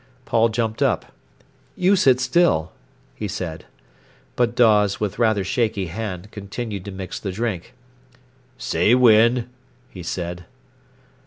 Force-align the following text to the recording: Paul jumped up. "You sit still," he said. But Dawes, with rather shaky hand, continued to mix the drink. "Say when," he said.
Paul 0.25 0.49
jumped 0.49 0.81
up. 0.81 1.11
"You 1.75 1.95
sit 1.95 2.19
still," 2.19 2.71
he 3.13 3.27
said. 3.27 3.65
But 4.35 4.55
Dawes, 4.55 4.99
with 4.99 5.19
rather 5.19 5.43
shaky 5.43 5.85
hand, 5.93 6.31
continued 6.31 6.85
to 6.85 6.91
mix 6.91 7.19
the 7.19 7.31
drink. 7.31 7.75
"Say 8.57 8.95
when," 8.95 9.51
he 9.91 10.01
said. 10.01 10.45